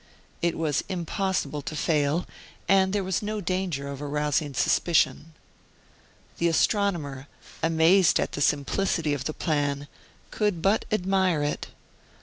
[0.41, 2.25] It was impossible to fail,
[2.67, 5.33] and there was no danger of arousing suspicion.
[6.39, 7.27] The astronomer,
[7.61, 9.87] amazed at the simplicity of the plan,
[10.31, 11.67] could but admire it.